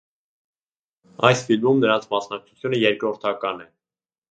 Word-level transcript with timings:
Այս 1.29 1.43
ֆիլմում 1.51 1.83
նրանց 1.85 2.09
մասնակցությունը 2.15 2.83
երկրորդական 2.87 3.65
է։ 3.69 3.71